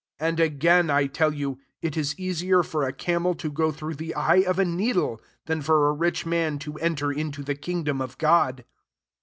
24 0.17 0.29
And 0.29 0.39
again, 0.39 0.89
I 0.89 1.05
tell 1.05 1.31
you, 1.31 1.59
it 1.83 1.95
is 1.95 2.17
easier 2.17 2.63
for 2.63 2.83
a 2.87 2.91
camel 2.91 3.35
to 3.35 3.51
go 3.51 3.71
through 3.71 3.93
the 3.93 4.15
eye 4.15 4.41
of 4.47 4.57
a 4.57 4.65
needle, 4.65 5.21
than 5.45 5.61
for 5.61 5.87
a 5.87 5.93
rich 5.93 6.25
man 6.25 6.57
to 6.57 6.73
enter 6.79 7.11
into 7.11 7.43
the 7.43 7.53
kingdom 7.53 8.01
of 8.01 8.17
God." 8.17 8.65